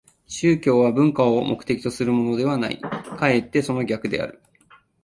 [0.25, 4.41] 宗教は文化を目的とするものではない、かえってその逆である。